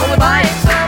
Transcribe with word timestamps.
Only 0.00 0.16
my 0.16 0.40
example. 0.40 0.81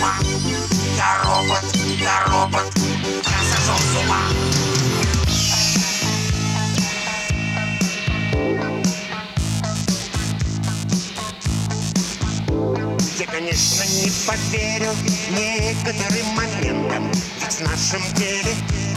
Ума. 0.00 0.14
Я 0.96 1.22
робот, 1.24 1.76
я 1.98 2.24
робот, 2.26 2.72
я 2.76 3.56
сошел 3.56 3.76
с 3.76 3.96
ума. 4.02 4.20
Я, 13.18 13.26
конечно, 13.26 13.84
не 13.84 14.10
поверил 14.26 14.94
некоторым 15.30 16.26
моментам 16.34 17.12
Ведь 17.12 17.52
в 17.52 17.60
нашем 17.60 18.02
деле 18.14 18.54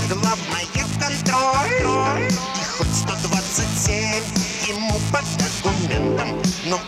главное 0.10 0.66
контроль 1.00 2.30
И 2.30 2.64
хоть 2.78 2.96
127 2.96 4.24
ему 4.70 5.00
по 5.12 5.22
документам 5.38 6.42
Но 6.66 6.80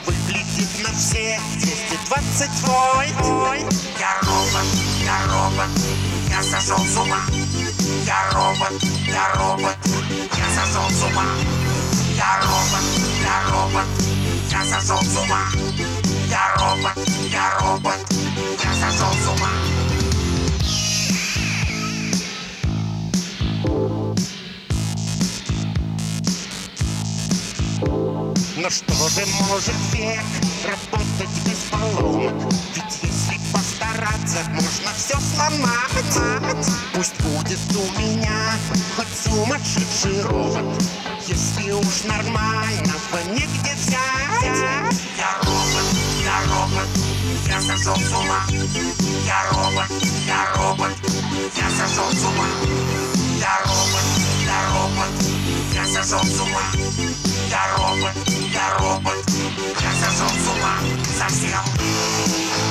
выглядит 0.56 0.84
на 0.84 0.94
все 0.94 1.40
220 2.08 2.50
вольт 2.64 3.14
Я 4.00 4.20
робот, 4.22 4.66
я 5.04 5.18
робот, 5.28 5.70
я 6.30 6.44
сошел 6.44 6.78
с 6.78 6.98
ума. 6.98 7.22
Я 8.06 8.30
робот, 8.32 8.84
я 9.08 9.34
робот, 9.36 9.78
я 10.38 10.66
сошел 10.66 10.90
с 10.90 11.04
ума. 11.04 11.26
Я 12.16 12.40
робот, 12.42 12.86
я 13.22 13.52
робот, 13.52 13.86
я 14.50 14.64
сошел 14.64 15.02
с 15.02 15.18
ума. 15.18 15.46
Я 16.30 16.56
робот, 16.58 17.08
я 17.32 17.60
робот, 17.60 18.00
я 18.64 18.74
сошел 18.74 19.14
с 19.14 19.28
ума 19.28 19.65
Но 28.66 28.72
что 28.72 29.10
же 29.10 29.24
может 29.48 29.76
век 29.94 30.24
работать 30.66 31.30
без 31.46 31.70
поломок? 31.70 32.52
Ведь 32.74 33.00
если 33.04 33.40
постараться, 33.54 34.40
можно 34.50 34.92
все 34.98 35.20
сломать. 35.20 36.66
Пусть 36.96 37.14
будет 37.22 37.60
у 37.76 38.02
меня 38.02 38.56
хоть 38.96 39.06
сумасшедший 39.24 40.20
робот. 40.24 40.84
Если 41.28 41.74
уж 41.74 42.06
нормального 42.06 43.20
негде 43.30 43.76
взять. 43.76 44.58
Я 45.16 45.38
робот, 45.44 45.86
я 46.24 46.42
робот, 46.50 46.90
я 47.48 47.62
сошел 47.62 47.96
с 47.96 48.14
ума. 48.14 48.48
Я 49.28 49.46
робот, 49.52 49.92
я 50.26 50.56
робот, 50.56 50.98
я 51.56 51.70
сошел 51.70 52.12
с 52.12 52.24
ума. 52.24 52.48
Я 53.38 53.60
робот, 53.60 54.08
я 54.44 54.70
робот, 54.74 55.24
я 55.72 55.86
сошел 55.86 56.24
с 56.24 56.40
ума. 56.40 57.25
Я 57.56 57.78
робот, 57.78 58.12
я 58.52 58.78
робот, 58.80 59.26
я 59.80 59.92
сошел 59.94 60.28
с 60.28 60.48
ума 60.50 60.78
совсем. 61.18 62.65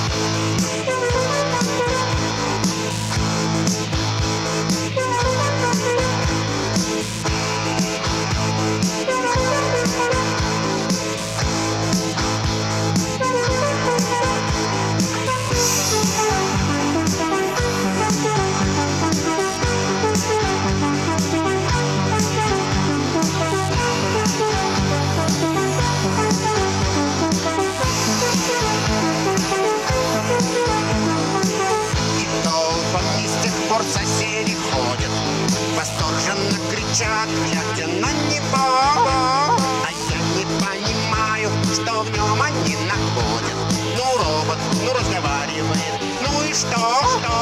кричат, 36.94 37.28
глядя 37.28 37.86
на 37.86 38.12
него. 38.30 38.54
А 38.54 39.90
я 40.10 40.18
не 40.36 40.44
понимаю, 40.62 41.50
что 41.72 42.02
в 42.02 42.10
нем 42.12 42.40
они 42.40 42.76
находят. 42.86 43.56
Ну, 43.96 44.04
робот, 44.18 44.58
ну, 44.84 44.92
разговаривает, 44.92 46.00
ну 46.22 46.42
и 46.42 46.52
что, 46.52 46.68
что? 46.68 47.34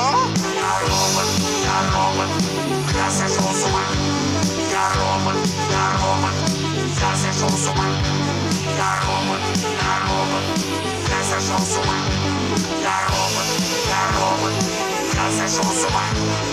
Я 0.54 0.80
робот, 0.80 1.28
я 1.64 1.78
робот, 1.92 2.30
я 2.94 3.10
сошел 3.10 3.52
с. 3.52 3.66
Я 4.70 4.88
робот, 4.94 5.36
я 5.70 5.84
робот, 6.00 6.36
я 7.00 7.16
сошел 7.16 7.50
с. 7.50 7.66
Я 8.74 9.00
робот, 9.02 9.42
я 9.82 9.94
робот, 10.08 10.44
я 11.10 11.24
сошел 11.24 11.58
с 11.58 11.76
ума. 11.76 11.96
Я 12.80 12.96
робот, 13.08 13.48
я 13.88 14.02
робот, 14.18 14.52
я 15.14 15.46
сошел 15.46 15.70
с 15.70 15.84
ума. 15.84 16.51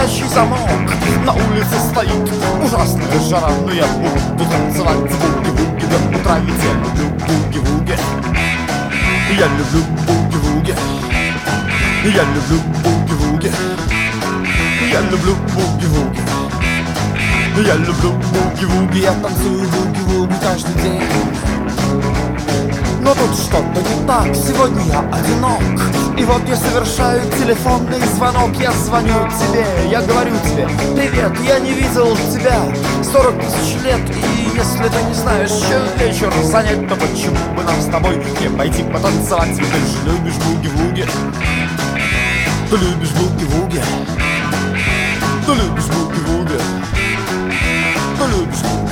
Висящий 0.00 0.28
замок. 0.28 0.68
На 1.24 1.32
улице 1.32 1.78
стоит 1.90 2.32
ужасная 2.64 3.20
жара 3.28 3.52
Но 3.66 3.72
я 3.72 3.86
буду 3.86 4.50
танцевать 4.50 4.98
буги-вуги 4.98 5.86
до 5.86 6.18
утра 6.18 6.38
Ведь 6.38 6.62
я 6.62 6.72
люблю 6.72 7.06
буги-вуги. 7.26 7.96
Я 9.38 9.46
люблю 9.46 9.84
буги-вуги. 10.06 10.74
Я 12.04 12.22
люблю 12.22 12.60
буги-вуги. 12.82 13.52
Я 14.90 15.00
люблю 15.02 15.36
буги-вуги. 15.54 16.20
Я 17.66 17.74
люблю 17.74 18.12
буги-вуги, 18.12 18.98
я 19.00 19.12
танцую 19.12 19.68
буги-вуги 19.68 20.34
каждый 20.40 20.82
день 20.82 21.02
Но 23.02 23.14
тут 23.14 23.34
что-то 23.34 23.80
не 23.80 24.06
так, 24.06 24.34
сегодня 24.34 24.82
я 24.92 25.00
одинок. 25.00 25.60
И 26.18 26.24
вот 26.24 26.42
я 26.46 26.54
совершаю 26.54 27.22
телефонный 27.38 27.98
звонок 28.14 28.50
Я 28.60 28.72
звоню 28.72 29.14
тебе, 29.30 29.64
я 29.90 30.02
говорю 30.02 30.32
тебе 30.44 30.68
Привет, 30.94 31.32
я 31.46 31.58
не 31.60 31.72
видел 31.72 32.14
тебя 32.30 32.60
40 33.10 33.40
тысяч 33.40 33.82
лет 33.82 34.00
И 34.10 34.54
если 34.54 34.88
ты 34.88 35.02
не 35.08 35.14
знаешь, 35.14 35.50
чем 35.50 35.80
вечер 35.98 36.30
занять 36.42 36.86
То 36.90 36.96
почему 36.96 37.38
бы 37.56 37.62
нам 37.62 37.80
с 37.80 37.86
тобой 37.86 38.22
не 38.38 38.50
пойти 38.50 38.82
потанцевать? 38.82 39.56
Ведь 39.56 39.72
ты 39.72 39.78
же 39.78 40.12
любишь 40.12 40.34
буги-вуги 40.34 41.06
Ты 42.68 42.76
любишь 42.76 43.12
буги-вуги. 43.12 43.82
Ты 45.46 45.52
любишь 45.54 45.86
буги-вуги. 45.86 46.60
Ты 48.18 48.26
любишь 48.26 48.58
буги-вуги 48.58 48.89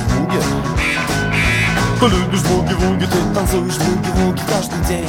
Ты 1.99 2.05
любишь 2.05 2.43
буги-вуги 2.43 3.05
Ты 3.07 3.35
танцуешь 3.35 3.77
буги-вуги 3.77 4.41
каждый 4.47 4.79
день. 4.87 5.05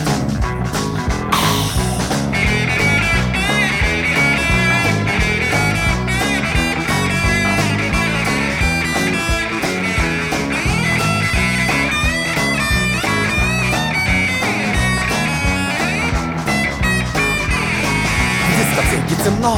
Дискотеке 18.59 19.25
темно, 19.25 19.57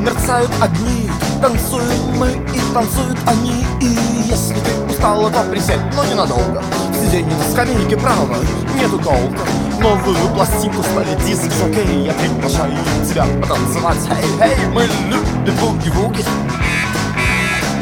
мерцают 0.00 0.50
огни 0.60 1.08
Танцуем 1.40 2.18
мы 2.18 2.28
и 2.28 2.74
танцуют 2.74 3.18
они. 3.26 3.64
И 3.80 3.86
если 4.28 4.54
ты 4.56 4.83
устала, 4.94 5.30
то 5.30 5.42
присядь, 5.50 5.80
но 5.94 6.04
ненадолго. 6.04 6.62
Сиденье 6.92 7.36
на 7.36 7.44
скамейке 7.50 7.96
право, 7.96 8.36
нету 8.76 8.98
толка. 8.98 9.44
Новую 9.80 10.16
пластинку 10.34 10.82
ставит 10.82 11.18
диск 11.24 11.52
жокей 11.52 12.06
Я 12.06 12.12
приглашаю 12.12 12.76
тебя 13.06 13.26
потанцевать. 13.40 13.98
Эй, 14.10 14.48
эй, 14.48 14.66
мы 14.72 14.82
любим 14.82 15.54
буги-вуги. 15.56 16.24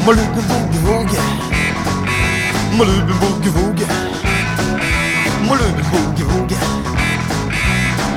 Мы 0.05 0.13
любим 0.13 0.43
буги-вуги. 0.49 1.19
Мы 2.73 2.85
любим 2.85 3.17
буги-вуги. 3.19 3.85
Мы 5.41 5.57
любим 5.57 5.85
буги-вуги. 5.91 6.57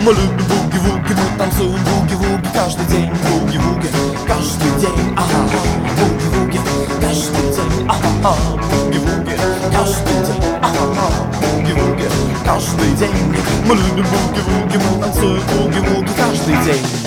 Мы 0.00 0.12
любим 0.12 0.47
буги-вуги, 0.47 1.12
мы 1.12 1.38
танцуем 1.38 1.81
буги-вуги 1.85 2.36
каждый 2.57 2.87
день. 2.87 3.11
Буги-вуги, 3.11 3.89
каждый 4.27 4.81
день, 4.81 5.15
ага 5.15 5.41
Буги-вуги, 5.99 6.61
каждый 7.01 7.53
день, 7.55 7.87
ага 7.87 8.35
Буги-вуги, 8.71 9.37
каждый 9.71 10.19
день, 10.27 10.43
ага 10.63 11.07
Буги-вуги, 11.39 12.09
каждый 12.47 12.93
день. 12.97 13.13
Мы 13.67 13.75
любим 13.75 14.07
буги-вуги, 14.07 14.77
мы 14.79 15.03
танцуем 15.03 15.43
буги-вуги 15.53 16.11
каждый 16.17 16.57
день 16.65 17.06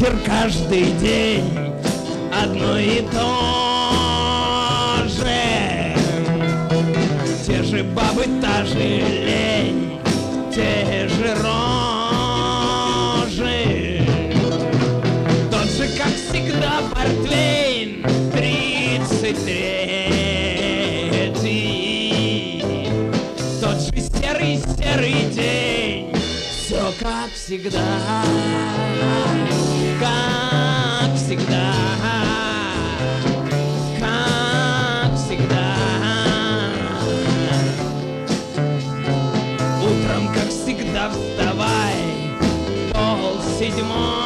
вечер, 0.00 0.16
каждый 0.24 0.92
день 0.92 1.44
одно 2.32 2.78
и 2.78 3.02
то 3.12 5.04
же. 5.06 5.94
Те 7.46 7.62
же 7.62 7.84
бабы, 7.84 8.24
та 8.40 8.64
же 8.64 8.78
лень, 8.78 10.00
те 10.54 11.08
же 11.08 11.34
рожи. 11.42 11.60
Тот 15.50 15.68
же, 15.70 15.88
как 15.98 16.14
всегда, 16.14 16.80
портвейн, 16.94 18.04
тридцать 18.32 19.44
третий. 19.44 20.24
Тот 23.60 23.80
же 23.80 24.00
серый, 24.00 24.58
серый 24.78 25.24
день, 25.30 26.12
все 26.14 26.92
как 27.00 27.30
всегда, 27.34 28.02
как 30.00 31.14
всегда, 31.14 31.74
как 34.00 35.14
всегда. 35.14 35.76
Утром, 39.82 40.28
как 40.32 40.48
всегда, 40.48 41.10
вставай, 41.10 41.96
пол 42.92 43.42
седьмого. 43.58 44.19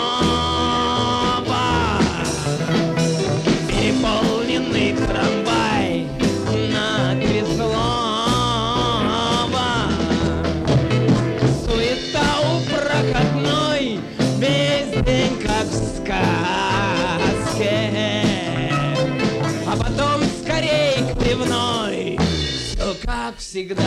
Всегда, 23.55 23.85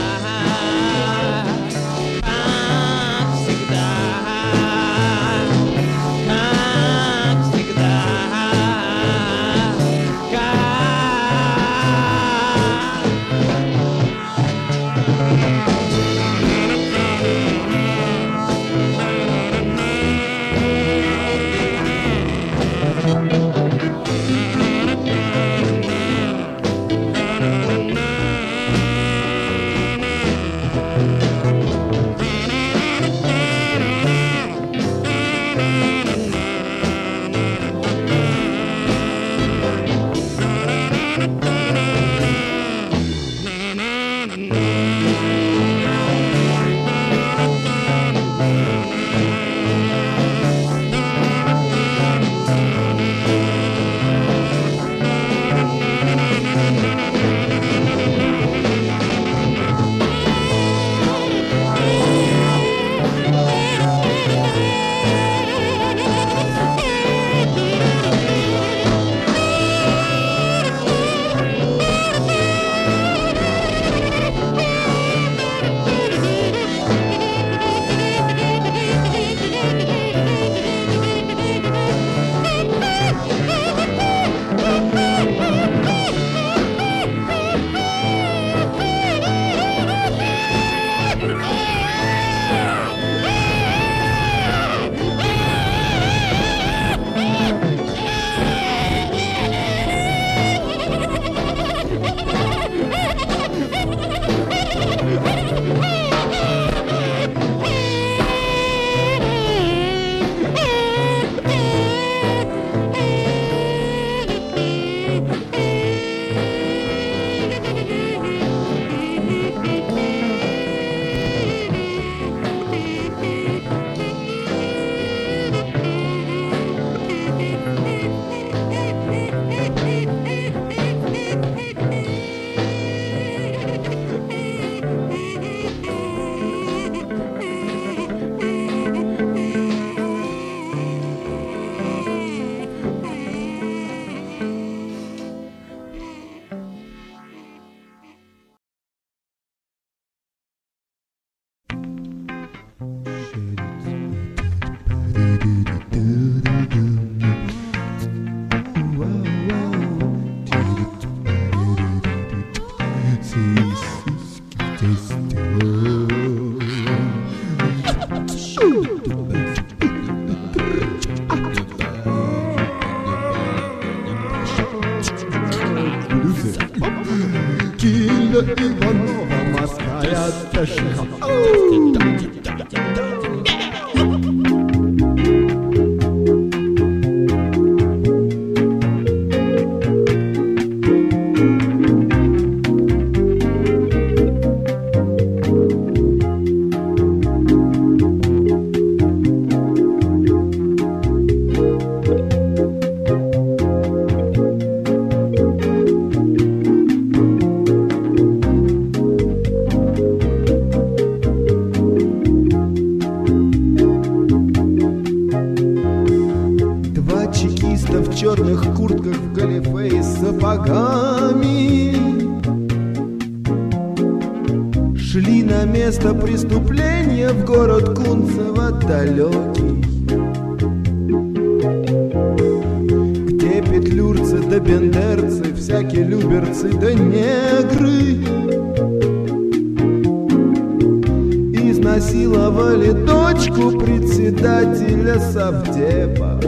совдепа 245.48 246.40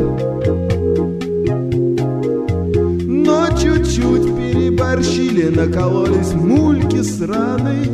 Но 3.05 3.47
чуть-чуть 3.57 4.35
переборщили, 4.35 5.47
накололись 5.47 6.33
мульки 6.33 7.01
сраной 7.01 7.85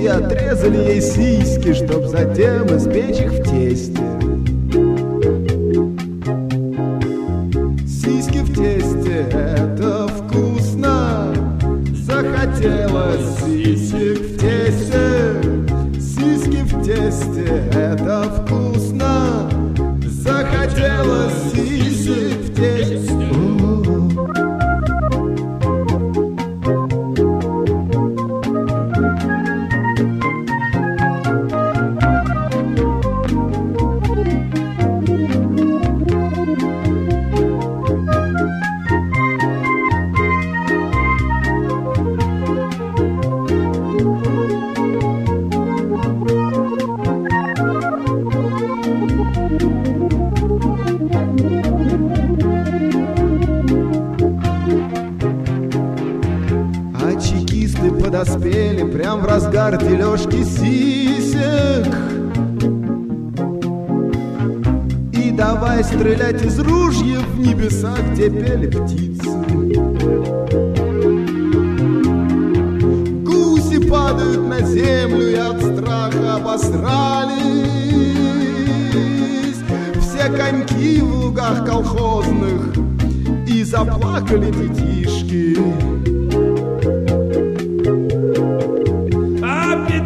И 0.00 0.06
отрезали 0.06 0.78
ей 0.78 1.00
сиськи, 1.00 1.72
чтоб 1.72 2.06
затем 2.06 2.66
испечь 2.76 3.20
их 3.20 3.32
в 3.32 3.45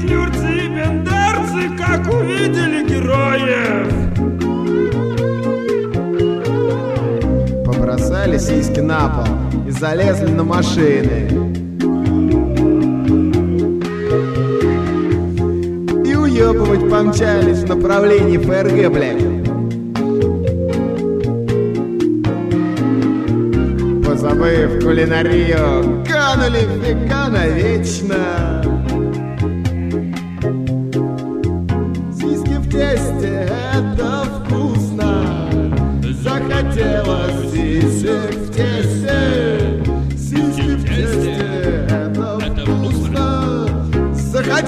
петлюрцы 0.00 0.64
и 0.64 0.68
бендерцы, 0.68 1.76
как 1.76 2.06
увидели 2.12 2.88
героев, 2.88 3.92
Побросали 7.64 8.38
сиськи 8.38 8.80
на 8.80 9.08
пол 9.08 9.26
и 9.66 9.70
залезли 9.70 10.30
на 10.30 10.44
машины. 10.44 11.28
И 16.06 16.14
уебывать 16.14 16.88
помчались 16.90 17.58
в 17.58 17.68
направлении 17.68 18.38
ФРГ, 18.38 18.92
блядь. 18.92 19.24
Позабыв 24.04 24.82
кулинарию, 24.82 26.04
канули 26.06 26.66
века 26.84 27.28
навечно. 27.28 28.69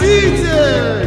Заходите, 0.02 0.42
сиськи 0.42 1.01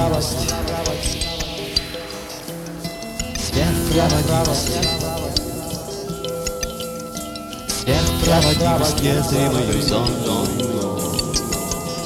Сверхпроводимость 0.00 0.48
Сверхпроводимость 3.38 4.70
Сверхпроводимость 7.82 9.00
незримой 9.02 9.82
зоной 9.82 10.46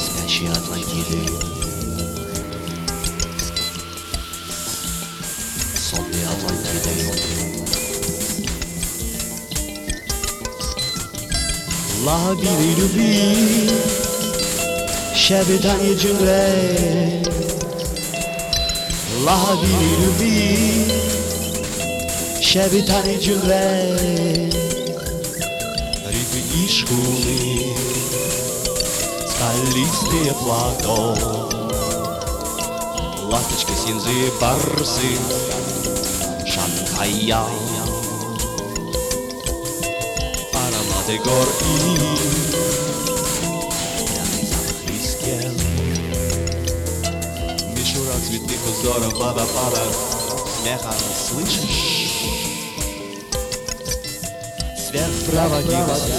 Спящей 0.01 0.49
Атлантиды 0.49 1.21
Сонной 5.77 6.25
Атлантиды 6.27 6.91
Лагерь 12.05 12.75
любви, 12.79 13.71
щебетание 15.15 15.95
джунглей. 15.95 17.44
Лагерь 19.25 19.97
любви, 19.99 20.87
Щебетали 22.41 23.17
джунглей 23.19 24.51
Рифы 26.09 26.41
и 26.55 26.69
шхуны 26.69 27.77
Скалистые 29.29 30.33
плато 30.35 31.17
Ласточки, 33.31 33.73
синзы, 33.87 34.33
барсы 34.41 35.11
Шанхая 36.47 37.45
Ароматы 40.55 41.19
гор 41.25 41.49
и 41.63 42.64
Мишура 48.16 48.22
цветных 48.22 48.60
узоров 48.68 49.14
водопадов 49.14 49.96
Смеха 50.62 50.94
слышишь? 51.30 52.12
Сверхпроводимость 54.90 56.14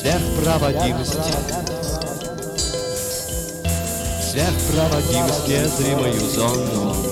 Сверхпроводимость 0.00 1.14
Сверхпроводимость 4.30 5.48
незримую 5.48 6.30
зону 6.30 7.11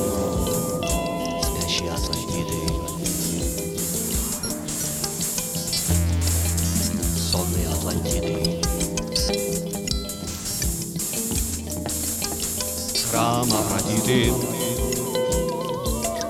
Афродиты 14.11 14.33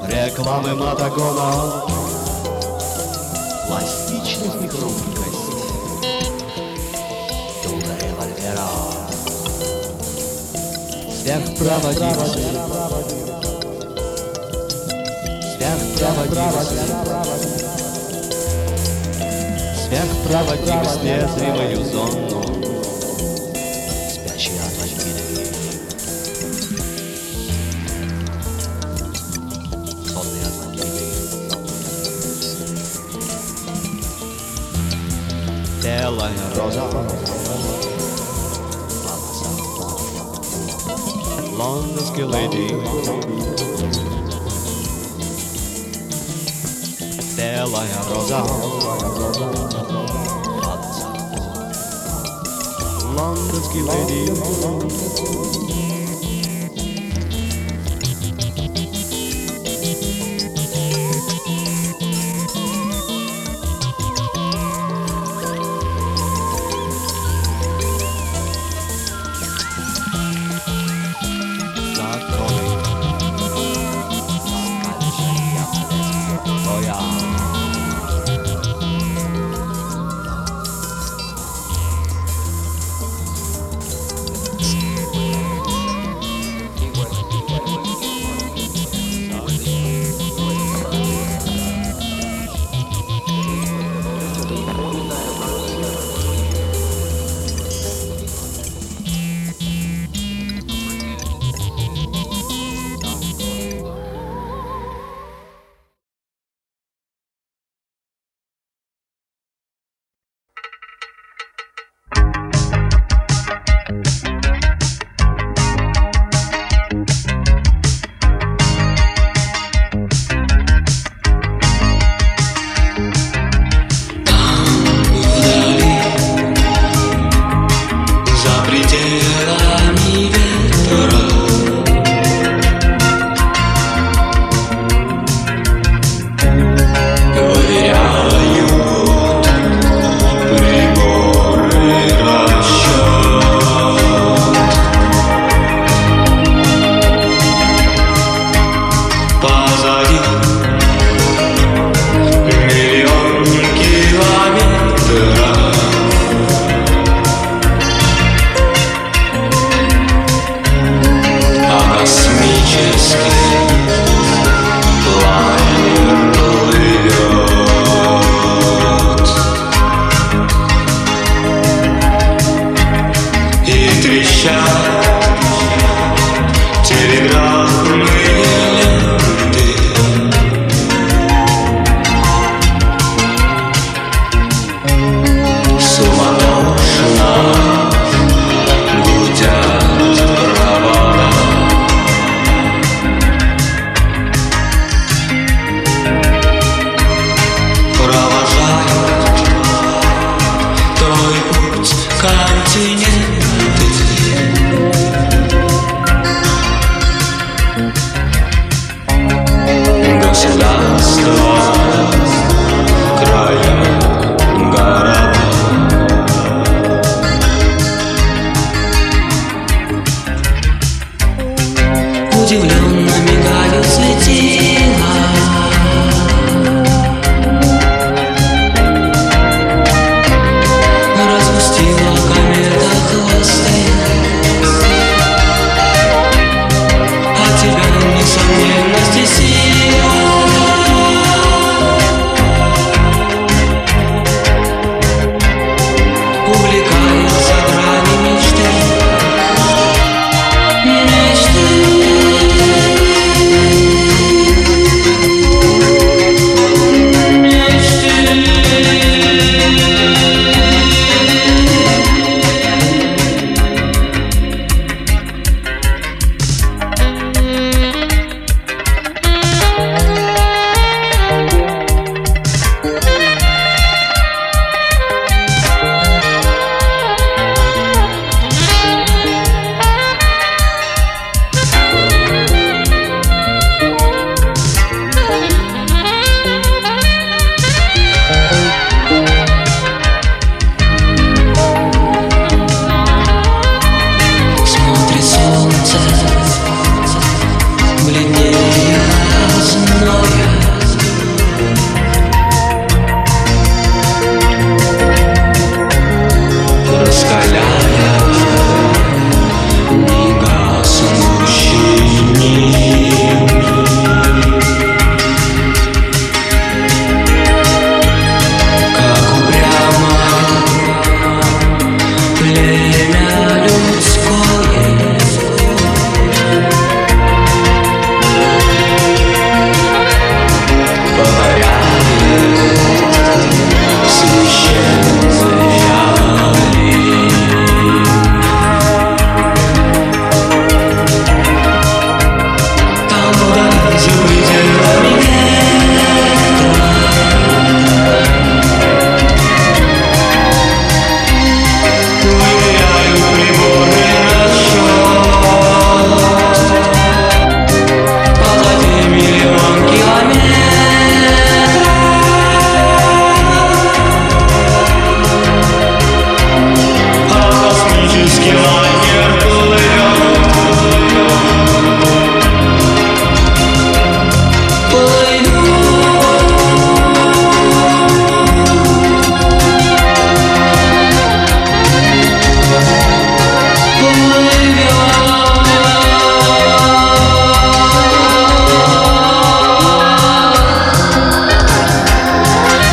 Рекламы 0.06 0.74
Матагона 0.74 1.84
Пластичность 3.66 4.62
и 4.62 4.68
хрупкость 4.68 5.46
Дуга 7.64 7.94
револьвера 8.02 8.68
Сверхпроводимость 11.22 12.38
Сверхпроводимость 15.56 16.80
Сверхпроводимость 19.86 21.02
незримую 21.02 21.84
зону 21.84 22.29
Long 36.20 36.32
yani. 36.32 37.00
Londres 41.56 42.10
lady. 42.18 42.68
Dela 47.36 47.82
ya 47.88 48.00
roza. 48.10 48.40
Londres 53.16 53.68
lady. 53.88 54.22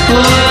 Oh. 0.09 0.46